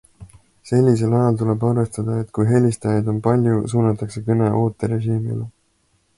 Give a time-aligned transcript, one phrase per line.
[0.69, 5.49] Sellisel ajal tuleb arvestada, et kui helistajaid on palju, suunatakse kõne ooterežiimile.